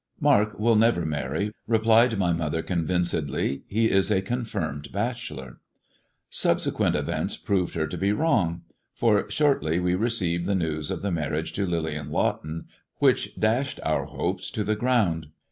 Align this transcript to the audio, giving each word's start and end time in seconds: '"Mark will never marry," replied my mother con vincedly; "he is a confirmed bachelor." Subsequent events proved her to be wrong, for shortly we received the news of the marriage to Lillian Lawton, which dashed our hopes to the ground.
'"Mark 0.29 0.57
will 0.57 0.75
never 0.75 1.05
marry," 1.05 1.53
replied 1.67 2.17
my 2.17 2.33
mother 2.33 2.63
con 2.63 2.87
vincedly; 2.87 3.61
"he 3.67 3.91
is 3.91 4.09
a 4.09 4.19
confirmed 4.19 4.91
bachelor." 4.91 5.59
Subsequent 6.27 6.95
events 6.95 7.37
proved 7.37 7.75
her 7.75 7.85
to 7.85 7.99
be 7.99 8.11
wrong, 8.11 8.63
for 8.95 9.29
shortly 9.29 9.79
we 9.79 9.93
received 9.93 10.47
the 10.47 10.55
news 10.55 10.89
of 10.89 11.03
the 11.03 11.11
marriage 11.11 11.53
to 11.53 11.67
Lillian 11.67 12.09
Lawton, 12.09 12.65
which 12.97 13.39
dashed 13.39 13.79
our 13.83 14.05
hopes 14.05 14.49
to 14.49 14.63
the 14.63 14.75
ground. 14.75 15.27